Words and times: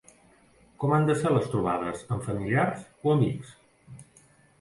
Com 0.83 0.93
han 0.95 1.03
de 1.09 1.15
ser 1.19 1.33
les 1.33 1.49
trobades 1.51 2.01
amb 2.15 2.25
familiars 2.29 2.81
o 3.05 3.13
amics? 3.17 3.53